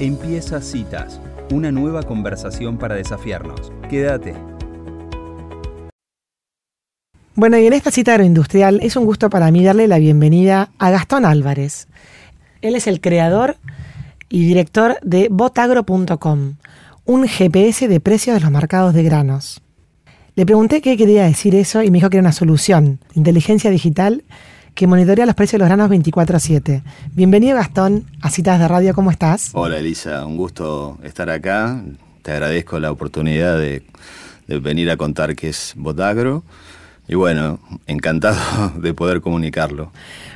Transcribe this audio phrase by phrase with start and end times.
[0.00, 1.20] Empieza Citas,
[1.52, 3.72] una nueva conversación para desafiarnos.
[3.88, 4.34] Quédate.
[7.36, 10.90] Bueno, y en esta cita agroindustrial es un gusto para mí darle la bienvenida a
[10.90, 11.86] Gastón Álvarez.
[12.60, 13.56] Él es el creador
[14.28, 16.54] y director de botagro.com,
[17.04, 19.62] un GPS de precios de los mercados de granos.
[20.34, 24.24] Le pregunté qué quería decir eso y me dijo que era una solución, inteligencia digital,
[24.74, 26.82] que monitorea los precios de los granos 24 a 7.
[27.12, 29.50] Bienvenido Gastón a Citas de Radio, ¿cómo estás?
[29.52, 31.80] Hola Elisa, un gusto estar acá.
[32.22, 33.84] Te agradezco la oportunidad de,
[34.48, 36.42] de venir a contar qué es Botagro
[37.06, 39.92] y bueno, encantado de poder comunicarlo.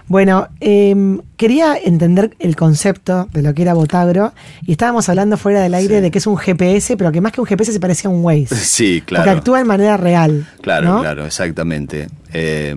[0.06, 4.32] Bueno, eh, quería entender el concepto de lo que era Botagro
[4.65, 6.01] y estábamos hablando fuera del aire Sí.
[6.02, 8.23] de que es un GPS, pero que más que un GPS se parece a un
[8.24, 8.55] Waze.
[8.55, 9.32] Sí, Porque claro.
[9.32, 10.46] actúa en manera real.
[10.62, 11.01] Claro, ¿no?
[11.01, 12.09] claro, exactamente.
[12.32, 12.74] Eh,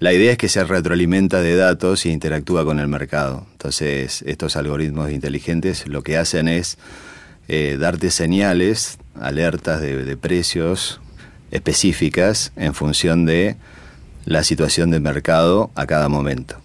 [0.00, 3.46] la idea es que se retroalimenta de datos y interactúa con el mercado.
[3.52, 6.78] Entonces, estos algoritmos inteligentes lo que hacen es
[7.48, 11.00] eh, darte señales, alertas de, de precios
[11.50, 13.56] específicas en función de
[14.24, 16.56] la situación del mercado a cada momento.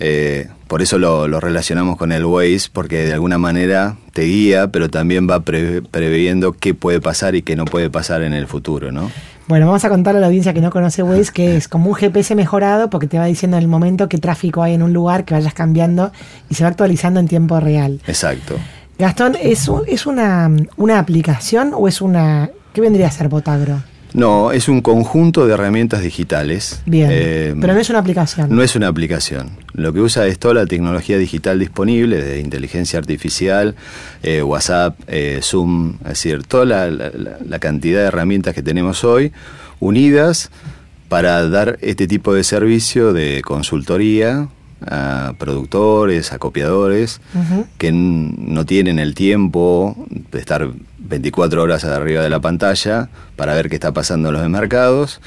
[0.00, 4.68] Eh, por eso lo, lo relacionamos con el Waze, porque de alguna manera te guía,
[4.68, 8.46] pero también va pre- previendo qué puede pasar y qué no puede pasar en el
[8.46, 9.10] futuro, ¿no?
[9.46, 11.94] Bueno, vamos a contarle a la audiencia que no conoce Waze que es como un
[11.94, 15.24] GPS mejorado porque te va diciendo en el momento qué tráfico hay en un lugar,
[15.24, 16.12] que vayas cambiando
[16.48, 18.00] y se va actualizando en tiempo real.
[18.06, 18.56] Exacto.
[18.98, 22.48] Gastón, ¿es, un- es una, una aplicación o es una...
[22.72, 23.82] ¿Qué vendría a ser Botagro?
[24.14, 26.80] No, es un conjunto de herramientas digitales.
[26.86, 28.54] Bien, Eh, pero no es una aplicación.
[28.54, 29.50] No es una aplicación.
[29.72, 33.74] Lo que usa es toda la tecnología digital disponible, de inteligencia artificial,
[34.22, 38.62] eh, WhatsApp, eh, Zoom, es decir, toda la, la- la- la cantidad de herramientas que
[38.62, 39.32] tenemos hoy
[39.80, 40.50] unidas
[41.08, 44.48] para dar este tipo de servicio de consultoría
[44.88, 47.20] a productores, a copiadores,
[47.78, 50.68] que no tienen el tiempo de estar
[50.98, 55.20] 24 horas arriba de la pantalla para ver qué está pasando en los mercados.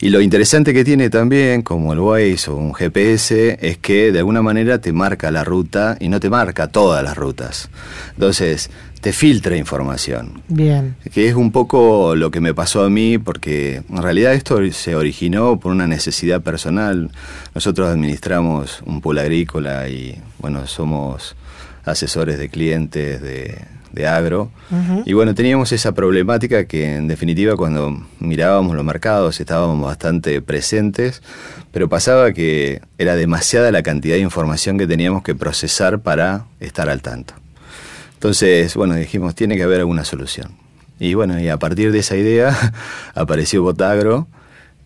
[0.00, 4.18] Y lo interesante que tiene también, como el Waze o un GPS, es que de
[4.18, 7.70] alguna manera te marca la ruta y no te marca todas las rutas.
[8.14, 8.70] Entonces,
[9.02, 10.94] te filtra información Bien.
[11.12, 14.94] que es un poco lo que me pasó a mí, porque en realidad esto se
[14.94, 17.10] originó por una necesidad personal.
[17.52, 21.34] Nosotros administramos un pool agrícola y, bueno, somos
[21.84, 23.58] asesores de clientes de,
[23.90, 24.52] de agro.
[25.04, 31.22] Y bueno, teníamos esa problemática que en definitiva cuando mirábamos los mercados estábamos bastante presentes,
[31.72, 36.88] pero pasaba que era demasiada la cantidad de información que teníamos que procesar para estar
[36.88, 37.41] al tanto.
[38.22, 40.52] Entonces, bueno, dijimos, tiene que haber alguna solución.
[41.00, 42.56] Y bueno, y a partir de esa idea
[43.16, 44.28] apareció Botagro,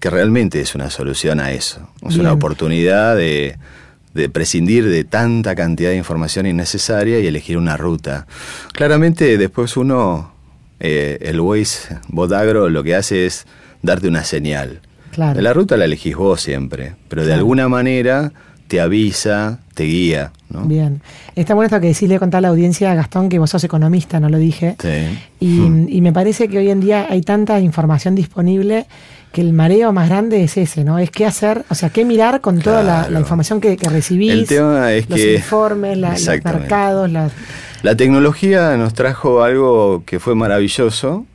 [0.01, 1.87] que realmente es una solución a eso.
[1.97, 2.23] Es Bien.
[2.23, 3.59] una oportunidad de,
[4.15, 8.27] de prescindir de tanta cantidad de información innecesaria y elegir una ruta.
[8.73, 10.33] Claramente después uno,
[10.81, 13.47] eh, el Waze Botagro lo que hace es
[13.83, 14.81] darte una señal.
[15.11, 15.43] Claro.
[15.43, 18.33] La ruta la elegís vos siempre, pero de alguna manera
[18.69, 20.33] te avisa, te guía.
[20.49, 20.63] ¿no?
[20.63, 21.01] Bien.
[21.35, 24.21] Está bueno esto que decís, le contar a la audiencia, Gastón, que vos sos economista,
[24.21, 24.77] no lo dije.
[24.81, 25.19] Sí.
[25.41, 25.87] Y, Mm.
[25.91, 28.87] y me parece que hoy en día hay tanta información disponible
[29.33, 30.99] que el mareo más grande es ese, ¿no?
[30.99, 34.33] Es qué hacer, o sea, qué mirar con toda la, información que, que recibís.
[34.33, 37.33] El tema es los que- informes, la- los mercados, las...
[37.83, 41.27] La tecnología nos trajo algo que fue maravilloso,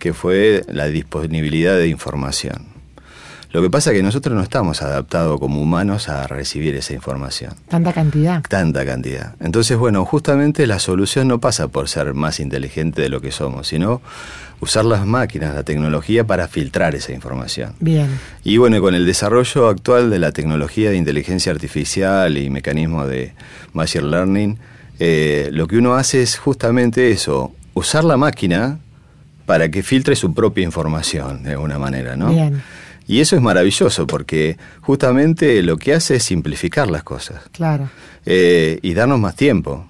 [0.00, 2.71] que fue la disponibilidad de información.
[3.52, 7.54] Lo que pasa es que nosotros no estamos adaptados como humanos a recibir esa información,
[7.68, 8.42] tanta cantidad.
[8.48, 9.34] tanta cantidad.
[9.40, 13.68] Entonces, bueno, justamente la solución no pasa por ser más inteligente de lo que somos,
[13.68, 14.00] sino
[14.60, 17.74] usar las máquinas, la tecnología para filtrar esa información.
[17.80, 18.08] Bien.
[18.42, 23.34] Y bueno, con el desarrollo actual de la tecnología de inteligencia artificial y mecanismos de
[23.74, 24.58] machine learning,
[24.98, 28.78] eh, lo que uno hace es justamente eso, usar la máquina
[29.44, 32.30] para que filtre su propia información de alguna manera, ¿no?
[32.30, 32.62] Bien.
[33.06, 37.88] Y eso es maravilloso porque justamente lo que hace es simplificar las cosas Claro.
[38.26, 39.86] eh, y darnos más tiempo.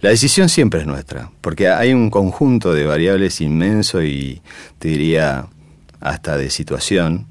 [0.00, 4.40] La decisión siempre es nuestra, porque hay un conjunto de variables inmenso y
[4.78, 5.46] te diría
[6.00, 7.26] hasta de situación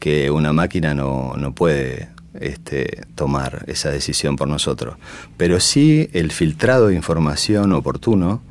[0.00, 2.08] que una máquina no, no puede
[2.40, 4.96] este, tomar esa decisión por nosotros.
[5.36, 8.42] Pero sí el filtrado de información oportuno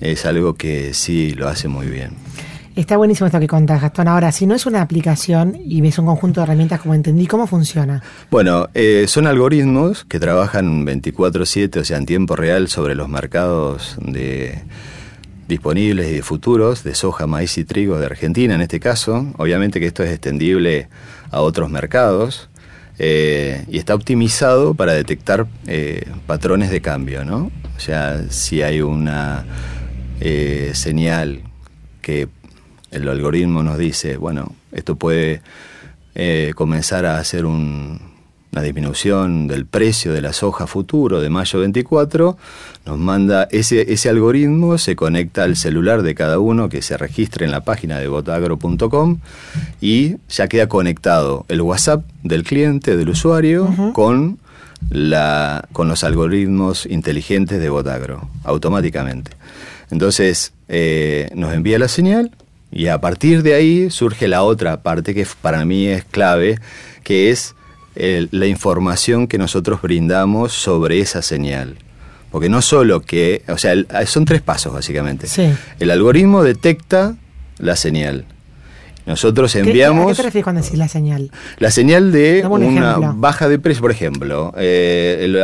[0.00, 2.16] es algo que sí lo hace muy bien.
[2.76, 4.06] Está buenísimo esto que contás, Gastón.
[4.06, 7.46] Ahora, si no es una aplicación y ves un conjunto de herramientas como entendí, ¿cómo
[7.48, 8.00] funciona?
[8.30, 13.96] Bueno, eh, son algoritmos que trabajan 24/7, o sea, en tiempo real sobre los mercados
[14.00, 14.62] de
[15.48, 19.26] disponibles y de futuros de soja, maíz y trigo de Argentina en este caso.
[19.36, 20.88] Obviamente que esto es extendible
[21.30, 22.48] a otros mercados.
[23.02, 27.50] eh, y está optimizado para detectar eh, patrones de cambio, ¿no?
[27.76, 29.46] O sea, si hay una
[30.74, 31.40] señal
[32.02, 32.28] que
[32.90, 35.42] el algoritmo nos dice, bueno, esto puede
[36.54, 37.98] comenzar a hacer un,
[38.52, 42.36] una disminución del precio de la soja futuro de mayo 24,
[42.86, 47.44] nos manda ese, ese algoritmo, se conecta al celular de cada uno que se registre
[47.44, 49.18] en la página de botagro.com
[49.80, 54.38] y ya queda conectado el WhatsApp del cliente, del usuario, con,
[54.90, 59.32] la, con los algoritmos inteligentes de Botagro, automáticamente.
[59.90, 62.32] Entonces, eh, nos envía la señal
[62.72, 66.58] y a partir de ahí surge la otra parte que para mí es clave,
[67.02, 67.54] que es
[67.94, 71.76] la información que nosotros brindamos sobre esa señal.
[72.30, 73.74] Porque no solo que, o sea,
[74.06, 75.26] son tres pasos básicamente.
[75.80, 77.16] El algoritmo detecta
[77.58, 78.24] la señal.
[79.10, 80.06] Nosotros enviamos...
[80.06, 81.32] ¿Qué, ¿A qué te refieres cuando decís la señal?
[81.58, 84.54] La señal de una baja de precio, por ejemplo.
[84.56, 85.42] Eh,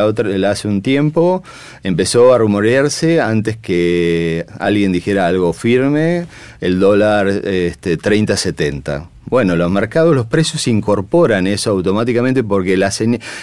[0.48, 1.42] hace un tiempo
[1.82, 6.26] empezó a rumorearse antes que alguien dijera algo firme,
[6.60, 9.08] el dólar este, 30-70.
[9.24, 12.92] Bueno, los mercados, los precios incorporan eso automáticamente porque la,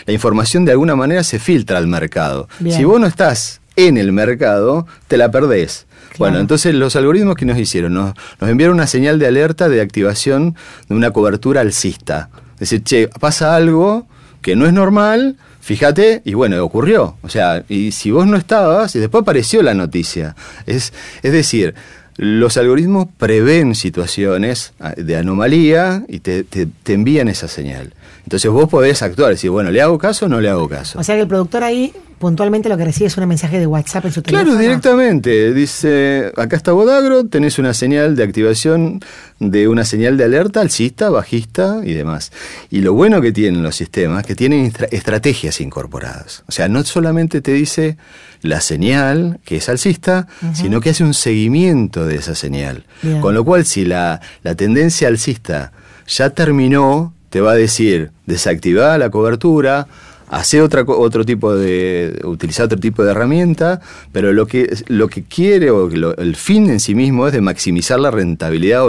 [0.06, 2.48] la información de alguna manera se filtra al mercado.
[2.70, 5.86] Si vos no estás en el mercado, te la perdés.
[6.18, 9.82] Bueno, entonces los algoritmos que nos hicieron, nos, nos, enviaron una señal de alerta de
[9.82, 10.56] activación
[10.88, 12.30] de una cobertura alcista.
[12.56, 14.08] Es decir, che, pasa algo
[14.42, 17.18] que no es normal, fíjate, y bueno, ocurrió.
[17.24, 20.36] O sea, y si vos no estabas, y después apareció la noticia.
[20.66, 20.94] Es,
[21.24, 21.74] es decir,
[22.18, 26.46] los algoritmos prevén situaciones ah, de anomalía y te,
[26.88, 27.94] envían esa señal.
[28.24, 31.00] Entonces vos podés actuar, decir, bueno, ¿le hago caso o no le hago caso?
[31.00, 31.94] O sea que el productor ahí
[32.24, 34.52] puntualmente lo que recibe es un mensaje de WhatsApp en su teléfono.
[34.52, 35.54] Claro, directamente.
[35.54, 39.02] Dice, acá está Bodagro, tenés una señal de activación
[39.40, 42.32] de una señal de alerta alcista, bajista y demás.
[42.72, 46.44] Y lo bueno que tienen los sistemas, es que tienen estrategias incorporadas.
[46.48, 47.98] O sea, no solamente te dice
[48.42, 52.86] la señal, que es alcista, sino que hace un seguimiento de esa señal.
[53.20, 55.74] Con lo cual, si la, la tendencia alcista
[56.08, 59.88] ya terminó, te va a decir desactivar la cobertura,
[60.34, 63.82] hacer otra, otro tipo de, utilizar otro tipo de herramienta,
[64.12, 68.00] pero lo que, lo que quiere o el fin en sí mismo es de maximizar
[68.00, 68.84] la rentabilidad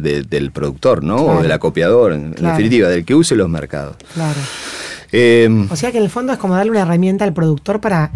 [0.00, 1.16] del productor, ¿no?
[1.16, 3.96] O del acopiador, en, definitiva, del que use los mercados.
[4.14, 4.38] Claro.
[5.12, 8.12] Em, o sea que en el fondo es como darle una herramienta al productor para,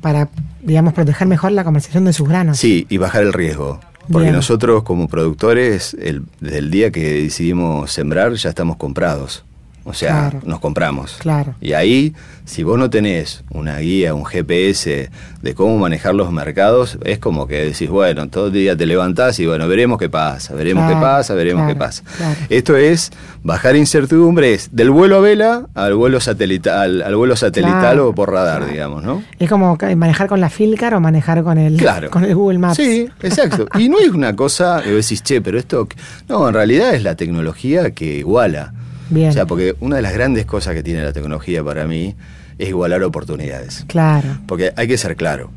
[0.00, 0.28] para
[0.62, 2.58] digamos, proteger mejor la comercialización de sus granos.
[2.58, 3.80] Sí, y bajar el riesgo.
[4.10, 5.96] Porque nosotros como productores,
[6.40, 9.44] desde el día que decidimos sembrar, ya estamos comprados.
[9.84, 11.16] O sea, nos compramos.
[11.18, 11.54] Claro.
[11.60, 12.14] Y ahí,
[12.44, 15.10] si vos no tenés una guía, un GPS
[15.42, 19.40] de cómo manejar los mercados, es como que decís, bueno, todo el día te levantás
[19.40, 22.04] y bueno, veremos qué pasa, veremos qué pasa, veremos qué pasa.
[22.48, 23.10] Esto es
[23.42, 28.70] bajar incertidumbres del vuelo a vela al vuelo satelital, al, vuelo satelital o por radar,
[28.70, 29.22] digamos, ¿no?
[29.40, 32.76] Es como manejar con la Filcar o manejar con el, con el Google Maps.
[32.76, 33.66] Sí, exacto.
[33.78, 35.88] y no es una cosa que decís, che, pero esto.
[36.28, 38.72] No, en realidad es la tecnología que iguala.
[39.14, 42.14] O sea, porque una de las grandes cosas que tiene la tecnología para mí
[42.58, 43.84] es igualar oportunidades.
[43.88, 44.38] Claro.
[44.46, 45.50] Porque hay que ser claro,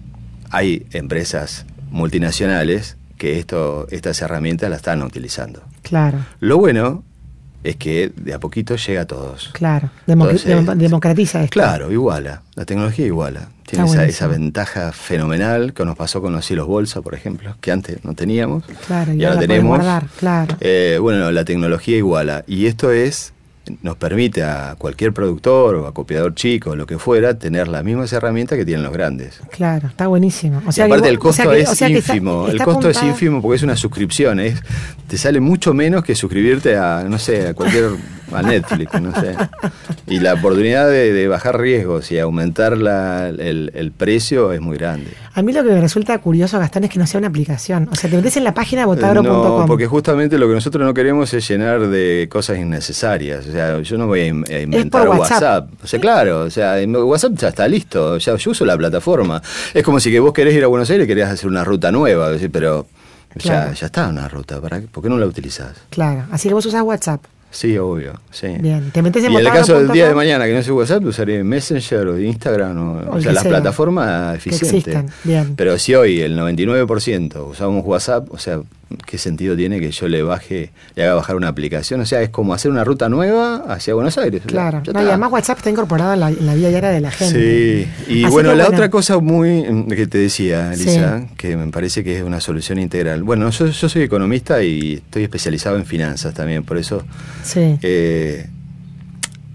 [0.50, 5.62] hay empresas multinacionales que esto, estas herramientas las están utilizando.
[5.82, 6.20] Claro.
[6.40, 7.04] Lo bueno
[7.64, 9.50] es que de a poquito llega a todos.
[9.54, 11.54] Claro, democratiza esto.
[11.54, 13.50] Claro, iguala, la tecnología iguala.
[13.66, 18.06] Tiene esa, ventaja fenomenal que nos pasó con los hilos bolsa, por ejemplo, que antes
[18.06, 18.64] no teníamos.
[18.86, 19.78] Claro, y, ahora tenemos.
[19.78, 20.56] Guardar, claro.
[20.60, 22.44] Eh, bueno, la tecnología iguala.
[22.46, 23.34] Y esto es
[23.82, 28.12] nos permite a cualquier productor o a copiador chico, lo que fuera, tener las mismas
[28.14, 29.40] herramientas que tienen los grandes.
[29.52, 30.62] Claro, está buenísimo.
[30.66, 34.40] O sea aparte el costo es ínfimo, el costo es ínfimo porque es una suscripción,
[34.40, 34.62] es,
[35.08, 37.92] te sale mucho menos que suscribirte a, no sé, a cualquier
[38.36, 39.36] a Netflix, no sé.
[40.08, 45.12] Y la oportunidad de, bajar riesgos y aumentar la, el, precio es muy grande.
[45.34, 47.90] A mí lo que me resulta curioso, Gastón, es que no sea una aplicación.
[47.92, 49.60] O sea, te metes en la página botagro.com.
[49.62, 53.48] No, porque justamente lo que nosotros no queremos es llenar de cosas innecesarias.
[53.48, 55.70] O sea, yo no voy a, inventar WhatsApp.
[55.84, 58.18] O sea, claro, o sea, WhatsApp ya está listo.
[58.18, 59.42] Ya, yo uso la plataforma.
[59.74, 61.92] Es como si que vos querés ir a Buenos Aires y querías hacer una ruta
[61.92, 62.88] nueva, pero...
[63.36, 65.76] Ya, ya está una ruta, ¿para ¿por qué no la utilizás?
[65.90, 67.22] Claro, así que vos usás WhatsApp.
[67.56, 68.20] Sí, obvio.
[68.32, 68.48] Sí.
[68.60, 70.74] Bien, te metes en Y en el caso del día de mañana que no se
[70.74, 75.06] WhatsApp, usaré Messenger o Instagram, o, o sea, las plataformas eficientes.
[75.24, 75.56] Bien.
[75.56, 78.60] Pero si hoy el 99% usamos WhatsApp, o sea,
[79.08, 82.02] ¿qué sentido tiene que yo le baje, le haga bajar una aplicación?
[82.02, 84.44] O sea, es como hacer una ruta nueva hacia Buenos Aires.
[84.46, 87.88] Claro, y además WhatsApp está incorporado en la, en la, vida diaria de la gente.
[88.08, 92.04] Sí, y bueno, la otra cosa muy mm, que te decía, Elisa, que me parece
[92.04, 93.24] que es una solución integral.
[93.24, 97.04] Bueno, yo, yo soy economista y estoy especializado en finanzas también, por eso
[97.44, 97.78] sí.
[97.82, 98.48] Eh,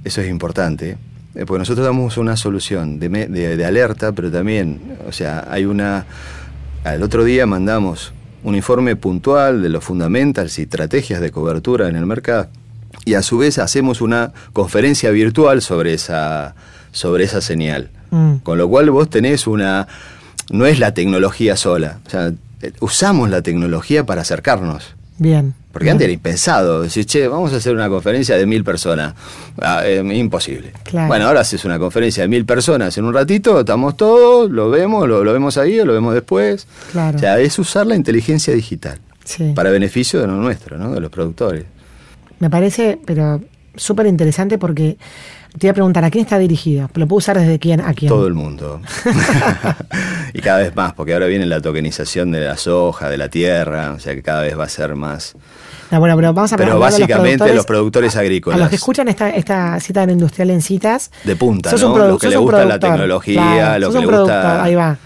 [0.04, 0.96] eso es importante,
[1.34, 5.66] eh, porque nosotros damos una solución de, de- de alerta, pero también, o sea, hay
[5.66, 6.04] una...
[6.84, 11.96] Al otro día mandamos un informe puntual de los fundamentals y estrategias de cobertura en
[11.96, 12.48] el mercado
[13.04, 16.54] y a su vez hacemos una conferencia virtual sobre esa,
[16.92, 17.90] sobre esa señal.
[18.10, 18.36] Mm.
[18.36, 19.86] Con lo cual vos tenés una...
[20.50, 22.32] No es la tecnología sola, o sea,
[22.62, 24.96] eh, usamos la tecnología para acercarnos.
[25.18, 25.54] Bien.
[25.72, 26.82] Porque antes era impensado.
[26.82, 29.14] Decir, che, vamos a hacer una conferencia de mil personas.
[29.62, 30.72] Ah, eh, imposible.
[30.82, 31.06] Claro.
[31.08, 35.08] Bueno, ahora haces una conferencia de mil personas en un ratito, estamos todos, lo vemos,
[35.08, 36.66] lo, lo vemos ahí o lo vemos después.
[36.90, 37.16] Claro.
[37.16, 39.52] O sea, es usar la inteligencia digital Sí.
[39.54, 40.92] para beneficio de lo nuestro, ¿no?
[40.92, 41.64] De los productores.
[42.40, 43.40] Me parece, pero
[43.76, 44.96] súper interesante porque
[45.58, 46.88] te iba a preguntar, ¿a quién está dirigido?
[46.94, 48.08] ¿Lo puedo usar desde quién a quién?
[48.08, 48.80] Todo el mundo.
[50.34, 53.92] y cada vez más, porque ahora viene la tokenización de la soja, de la tierra,
[53.92, 55.34] o sea que cada vez va a ser más.
[55.90, 58.60] No, bueno, pero vamos a Pero básicamente los productores A agrícolas.
[58.60, 61.10] los que escuchan esta, esta cita en industrial en citas.
[61.24, 61.98] De punta, ¿no?
[61.98, 64.62] Los que sos le un gusta la tecnología, claro, lo sos que un le gusta-
[64.62, 64.96] Ahí va.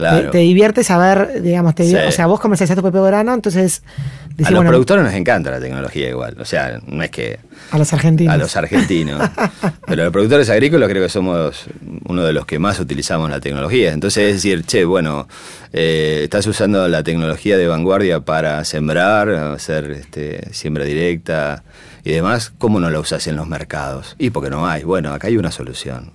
[0.00, 0.26] Claro.
[0.26, 1.94] Te, te divierte saber, digamos, te Sí.
[1.94, 3.82] o sea, vos comercializás tu propio grano, entonces
[4.30, 6.36] decís, a los bueno, productores nos encanta la tecnología igual.
[6.40, 7.38] O sea, no es que
[7.70, 8.34] a los argentinos.
[8.34, 9.30] a los argentinos.
[9.86, 11.66] Pero los productores agrícolas creo que somos
[12.06, 13.92] uno de los que más utilizamos la tecnología.
[13.92, 15.28] Entonces es decir, che, bueno,
[15.72, 21.62] eh, estás usando la tecnología de vanguardia para sembrar, hacer este, siembra directa
[22.02, 24.16] y demás, ¿cómo no la usas en los mercados?
[24.18, 24.82] Y porque no hay.
[24.84, 26.12] Bueno, acá hay una solución.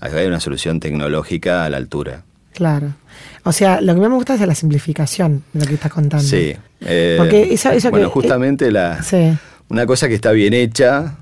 [0.00, 2.22] Acá hay una solución tecnológica a la altura.
[2.54, 2.94] Claro.
[3.44, 6.24] O sea, lo que más me gusta es la simplificación de lo que estás contando.
[6.26, 6.54] Sí.
[6.80, 9.32] eh, Porque eso- eso bueno, que- justamente la, Sí,
[9.68, 11.16] una cosa que está bien hecha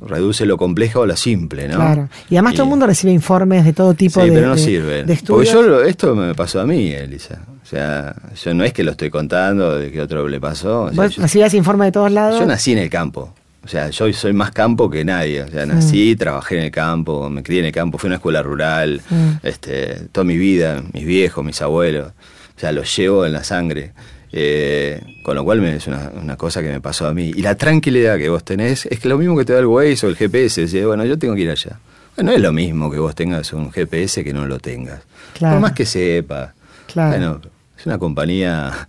[0.00, 1.76] reduce lo complejo a lo simple, ¿no?
[1.76, 2.08] claro.
[2.30, 4.60] Y además todo el mundo recibe informes de todo tipo sí, de, pero no de-
[4.60, 5.06] sirven.
[5.06, 7.40] de Porque yo esto me pasó a mí, Elisa.
[7.62, 10.82] O sea, yo no es que lo estoy contando de que otro le pasó.
[10.84, 12.38] o sea, Vos yo, recibías informes de todos lados.
[12.38, 13.34] yo nací en el campo.
[13.66, 15.42] O sea, yo soy más campo que nadie.
[15.42, 18.16] O sea, nací, trabajé en el campo, me crié en el campo, fui a una
[18.16, 19.02] escuela rural,
[19.42, 22.12] este, toda mi vida, mis viejos, mis abuelos.
[22.56, 23.92] O sea, los llevo en la sangre.
[24.32, 27.32] Eh, con lo cual me- es una, una cosa que me pasó a mí.
[27.34, 30.06] Y la tranquilidad que vos tenés es que lo mismo que te da el Waze
[30.06, 30.62] o el GPS.
[30.62, 31.78] Decís, bueno, yo tengo que ir allá.
[32.16, 35.00] Bueno, no es lo mismo que vos tengas un GPS que no lo tengas.
[35.34, 35.54] Claro.
[35.56, 36.54] Por más que sepa.
[36.86, 37.10] Claro.
[37.10, 37.40] Bueno,
[37.78, 38.88] es una compañía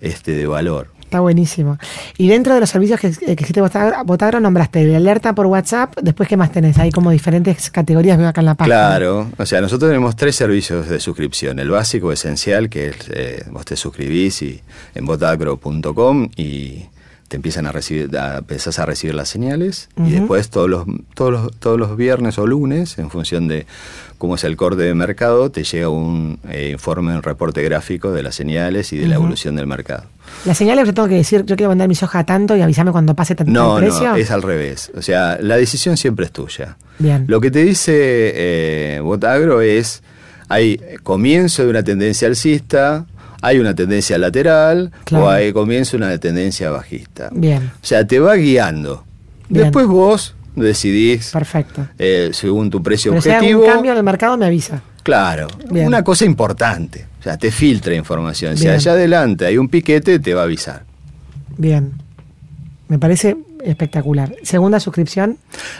[0.00, 0.88] este, de valor.
[1.08, 1.78] Está buenísimo.
[2.18, 5.96] Y dentro de los servicios que, eh, existe Botagro, Botagro, nombraste el alerta por WhatsApp,
[6.02, 6.76] después ¿qué más tenés?
[6.76, 8.76] Hay como diferentes categorías, veo acá en la página.
[8.76, 11.60] Claro, o sea, nosotros tenemos tres servicios de suscripción.
[11.60, 14.42] El básico, esencial, que es, eh, vos te suscribís
[14.94, 16.84] en botagro.com y
[17.28, 21.30] te empiezan a recibir, a, empezás a recibir las señales y después todos los, todos,
[21.30, 23.66] los, todos los viernes o lunes, en función de
[24.16, 28.22] cómo es el corte de mercado, te llega un eh, informe, un reporte gráfico de
[28.22, 30.04] las señales y de la evolución del mercado.
[30.44, 32.92] Las señales yo tengo que decir, yo quiero vender mi soja a tanto y avísame
[32.92, 34.08] cuando pase tanto No, el precio.
[34.08, 34.90] no, es al revés.
[34.96, 36.76] O sea, la decisión siempre es tuya.
[36.98, 37.24] Bien.
[37.28, 40.02] Lo que te dice eh, Botagro es,
[40.48, 43.06] hay comienzo de una tendencia alcista,
[43.42, 45.24] hay una tendencia lateral Claro.
[45.26, 47.28] o hay comienzo de una tendencia bajista.
[47.32, 49.04] Bien, O sea, te va guiando.
[49.48, 49.64] Bien.
[49.64, 51.86] Después vos decidís, perfecto.
[51.98, 53.64] eh, según tu precio Pero si hay objetivo.
[53.66, 54.82] cambio en el mercado me avisa.
[55.02, 55.86] Claro, Bien.
[55.86, 57.06] una cosa importante.
[57.20, 58.56] O sea, te filtra información.
[58.56, 60.84] Si allá adelante hay un piquete, te va a avisar.
[61.56, 61.92] Bien.
[62.88, 64.34] Me parece espectacular.
[64.42, 65.36] Segunda suscripción.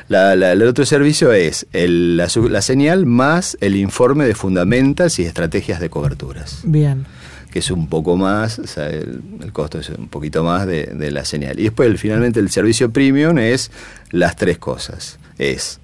[0.08, 5.18] La- la- el otro servicio es el- la, la señal más el informe de fundamentas
[5.18, 7.06] y estrategias de coberturas, Bien.
[7.50, 10.84] Que es un poco más, o sea, el, el costo es un poquito más de,
[10.86, 11.58] de la señal.
[11.58, 13.70] Y después, el- finalmente, el servicio premium es
[14.10, 15.18] las tres cosas.
[15.38, 15.80] Es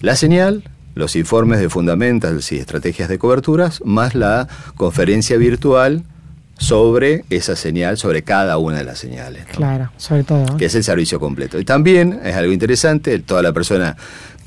[0.00, 6.02] la señal, los informes de fundamentas y estrategias de coberturas, más la conferencia virtual
[6.58, 9.44] sobre esa señal, sobre cada una de las señales.
[9.48, 9.54] ¿no?
[9.54, 10.56] Claro, sobre todo.
[10.56, 11.58] que es el servicio completo.
[11.60, 13.94] Y también es algo interesante, toda la persona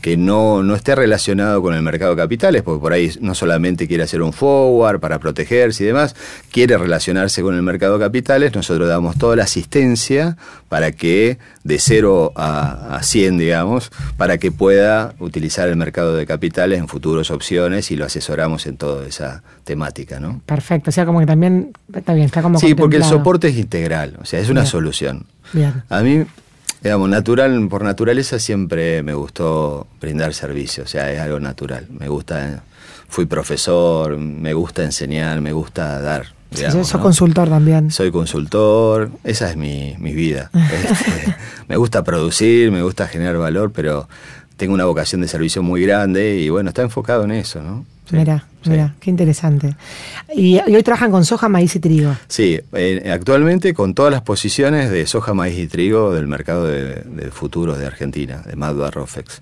[0.02, 3.88] que no, no esté relacionado con el mercado de capitales, porque por ahí no solamente
[3.88, 6.16] quiere hacer un forward para protegerse y demás,
[6.52, 10.38] quiere relacionarse con el mercado de capitales, nosotros damos toda la asistencia
[10.70, 16.26] para que de 0 a, a 100, digamos, para que pueda utilizar el mercado de
[16.26, 20.42] capitales en futuros opciones y lo asesoramos en toda esa temática, ¿no?
[20.46, 20.90] Perfecto.
[20.90, 24.18] O sea, como que también está bien, está como Sí, porque el soporte es integral,
[24.22, 24.72] o sea, es una Bien.
[24.72, 25.26] solución.
[25.54, 25.84] Bien.
[25.90, 26.24] A mí,
[26.82, 31.88] digamos, natural, por naturaleza siempre me gustó brindar servicio, o sea, es algo natural.
[31.90, 32.64] Me gusta,
[33.08, 36.28] fui profesor, me gusta enseñar, me gusta dar.
[36.52, 37.04] Sí, digamos, sos ¿no?
[37.04, 37.92] consultor también.
[37.92, 40.50] Soy consultor, esa es mi, mi vida.
[40.54, 41.36] Este,
[41.68, 44.08] me gusta producir, me gusta generar valor, pero
[44.58, 47.86] tengo una vocación de servicio muy grande y bueno, está enfocado en eso, ¿no?
[48.10, 48.70] Sí, Mira, sí.
[48.72, 49.76] mira, qué interesante.
[50.34, 52.16] Y, y hoy trabajan con soja, maíz y trigo.
[52.28, 56.96] Sí, eh, actualmente con todas las posiciones de soja, maíz y trigo del mercado de,
[57.04, 59.42] de futuros de Argentina, de Madua Rofex.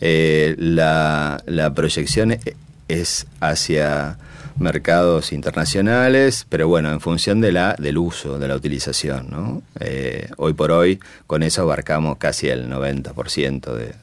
[0.00, 2.40] Eh, la, la proyección e-
[2.88, 4.18] es hacia
[4.58, 9.28] mercados internacionales, pero bueno, en función de la, del uso, de la utilización.
[9.30, 9.62] ¿no?
[9.80, 13.94] Eh, hoy por hoy, con eso abarcamos casi el 90% de,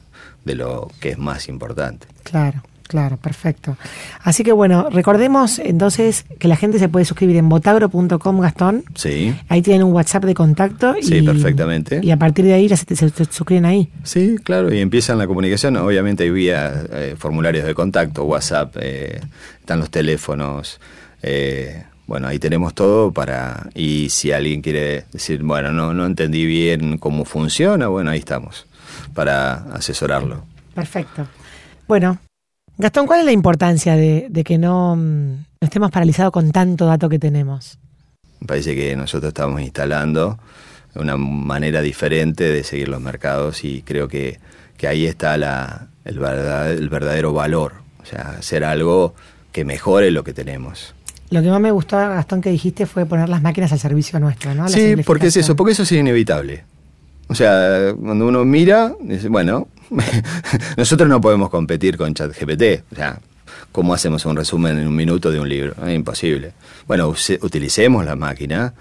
[0.44, 2.08] de lo que es más importante.
[2.24, 3.76] Claro, claro, perfecto.
[4.24, 8.82] Así que bueno, recordemos entonces que la gente se puede suscribir en botagro.com, Gastón.
[8.96, 9.32] Sí.
[9.48, 10.96] Ahí tienen un WhatsApp de contacto.
[10.98, 12.00] Y, Sí, perfectamente.
[12.02, 13.88] Y a partir de ahí ya se, te- se- se suscriben ahí.
[14.02, 15.76] Sí, claro, y empiezan la comunicación.
[15.76, 19.20] Obviamente hay vía eh, formularios de contacto, WhatsApp, eh,
[19.60, 20.80] están los teléfonos.
[21.22, 23.68] eh, bueno, ahí tenemos todo para.
[23.72, 28.66] Y si alguien quiere decir, bueno, no, no entendí bien cómo funciona, bueno, ahí estamos
[29.14, 30.42] para asesorarlo.
[30.74, 31.28] Perfecto.
[31.86, 32.18] Bueno,
[32.80, 36.86] Gastón, ¿cuál es la importancia de, de que no, mm, no estemos paralizados con tanto
[36.86, 37.78] dato que tenemos?
[38.40, 40.38] Me parece que nosotros estamos instalando
[40.94, 44.38] una manera diferente de seguir los mercados y creo que,
[44.76, 47.74] que ahí está la, el, verdad- el verdadero valor.
[48.02, 49.14] O sea, hacer algo
[49.52, 50.94] que mejore lo que tenemos.
[51.28, 54.54] Lo que más me gustó, Gastón, que dijiste fue poner las máquinas al servicio nuestro,
[54.54, 54.62] ¿no?
[54.64, 56.64] La Sí, porque es eso, porque eso es inevitable.
[57.28, 59.68] O sea, cuando uno mira, dice, bueno,
[60.76, 62.84] nosotros no podemos competir con ChatGPT.
[62.92, 63.18] O sea,
[63.72, 65.74] ¿cómo hacemos un resumen en un minuto de un libro?
[65.90, 66.52] Imposible.
[66.86, 68.72] Bueno, utilicemos la máquina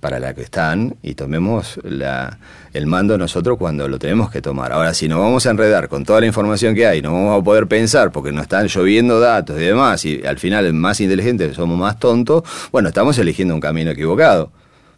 [0.00, 2.36] para la que están y tomemos la-
[2.72, 4.72] el mando nosotros cuando lo tenemos que tomar.
[4.72, 7.44] Ahora, si nos vamos a enredar con toda la información que hay, no vamos a
[7.44, 11.78] poder pensar porque nos están lloviendo datos y demás, y al final más inteligente somos
[11.78, 12.42] más tontos,
[12.72, 14.50] bueno, estamos eligiendo un camino equivocado.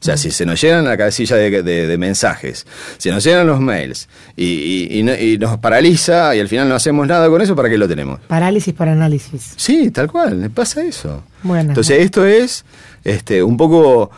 [0.05, 2.67] O sea, si se nos llenan la casilla de, de- de mensajes,
[2.99, 4.07] si nos llenan los mails
[4.37, 7.57] y, y- y no- y nos paraliza y al final no hacemos nada con eso,
[7.57, 8.21] ¿para qué lo tenemos?
[8.29, 9.55] Parálisis por análisis.
[9.57, 11.25] Sí, tal cual, le pasa eso.
[11.43, 11.71] Bueno.
[11.71, 12.67] Entonces esto es
[13.03, 14.11] este, un poco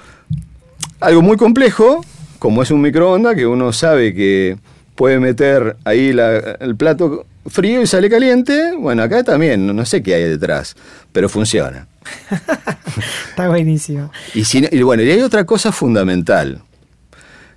[0.99, 2.05] algo muy complejo,
[2.41, 4.57] como es un microondas, que uno sabe que
[4.97, 8.73] puede meter ahí la- el plato frío y sale caliente.
[8.77, 10.75] Bueno, acá también, no sé qué hay detrás,
[11.13, 11.87] pero funciona.
[13.31, 14.11] Está buenísimo.
[14.35, 16.63] Y, si no- y bueno, y hay otra cosa fundamental,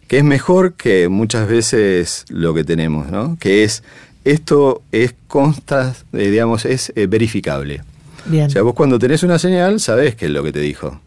[0.08, 3.38] que es mejor que muchas veces lo que tenemos, ¿no?
[3.40, 3.84] Que es,
[4.26, 7.82] esto es consta, eh, digamos, es eh, verificable.
[8.26, 8.48] Bien.
[8.48, 11.00] O sea, vos cuando tenés una señal, sabés qué es lo que te dijo.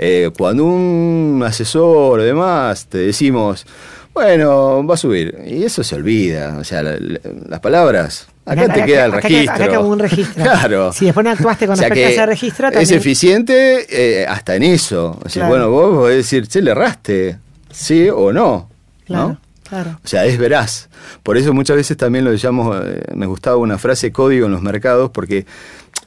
[0.00, 3.66] Eh, cuando un asesor o demás te decimos,
[4.14, 6.56] bueno, va a subir, y eso se olvida.
[6.58, 9.64] O sea, la- la- las palabras, acá, te queda el acá- registro.
[9.64, 10.42] Acá un registro.
[10.44, 10.92] claro.
[10.92, 12.98] Si después no actuaste con O sea respecto a ese registro, Es también.
[12.98, 13.86] eficiente
[14.22, 15.18] eh, hasta en eso.
[15.24, 15.48] O sea, Claro.
[15.48, 17.38] bueno, vos podés decir, che, le erraste,
[17.70, 18.68] sí o no.
[19.06, 19.40] Claro, ¿no?
[19.68, 19.98] claro.
[20.04, 20.88] O sea, es veraz.
[21.22, 24.62] Por eso muchas veces también lo llamo, eh, me gustaba una frase código en los
[24.62, 25.46] mercados, porque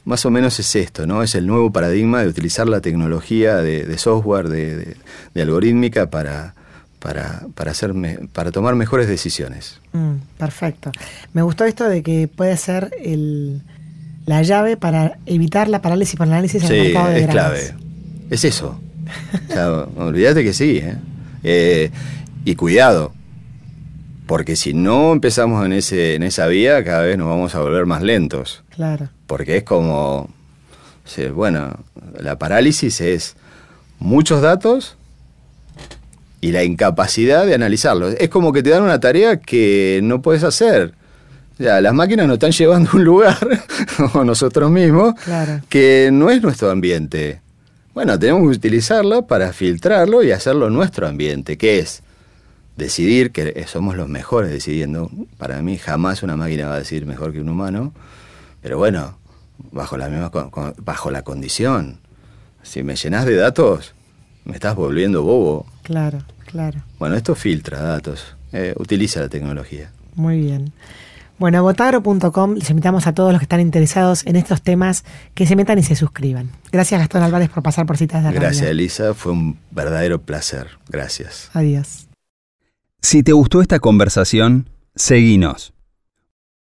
[0.06, 1.22] más o menos es esto, ¿no?
[1.24, 4.98] Es el nuevo paradigma de utilizar la tecnología de, de software, de, de-
[5.34, 6.54] de algorítmica para,
[7.02, 9.80] para, para, hacer me- para tomar mejores decisiones.
[9.92, 10.92] Mm, perfecto.
[11.34, 13.62] Me gustó esto de que puede ser el,
[14.26, 17.34] la llave para evitar la parálisis por análisis en el mercado de es granos.
[17.34, 17.76] clave.
[18.30, 18.80] Es eso.
[19.50, 20.78] O sea, olvídate que sí.
[20.78, 20.96] ¿eh?
[21.44, 21.92] Eh,
[22.46, 23.14] y cuidado,
[24.28, 27.86] porque si no empezamos en, ese, en esa vía, cada vez nos vamos a volver
[27.88, 28.64] más lentos.
[28.70, 29.10] Claro.
[29.28, 30.30] Porque es como,
[31.34, 31.80] bueno,
[32.20, 33.36] la parálisis es
[34.00, 34.98] muchos datos
[36.42, 38.16] y la incapacidad de analizarlos.
[38.20, 40.94] Es como que te dan una tarea que no puedes hacer.
[41.54, 43.38] O sea, las máquinas nos están llevando a un lugar,
[44.14, 45.62] o nosotros mismos, Claro.
[45.70, 47.42] que no es nuestro ambiente.
[47.94, 52.02] Bueno, tenemos que utilizarla para filtrarlo y hacerlo nuestro ambiente, que es
[52.78, 55.12] decidir que somos los mejores decidiendo.
[55.38, 57.94] Para mí jamás una máquina va a decidir mejor que un humano,
[58.62, 59.18] pero bueno,
[59.72, 60.32] bajo la misma
[60.78, 62.00] bajo la condición.
[62.64, 63.94] Si me llenas de datos,
[64.46, 65.66] me estás volviendo bobo.
[65.84, 66.82] Claro, claro.
[67.00, 69.92] Bueno, esto filtra datos, eh, utiliza la tecnología.
[70.16, 70.74] Muy bien.
[71.42, 75.48] Bueno, a botagro.com les invitamos a todos los que están interesados en estos temas que
[75.48, 76.52] se metan y se suscriban.
[76.72, 78.42] Gracias Gastón Álvarez por pasar por citas de radio.
[78.42, 80.68] Gracias, Elisa, fue un verdadero placer.
[80.88, 81.50] Gracias.
[81.54, 82.08] Adiós.
[83.02, 85.74] Si te gustó esta conversación, seguinos.